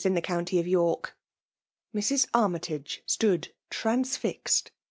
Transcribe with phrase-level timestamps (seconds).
[0.03, 0.19] in the.
[0.23, 1.15] county of York.":;
[1.95, 1.99] '.^.
[1.99, 2.25] Mrs.
[2.33, 4.71] Army tage stood transfixed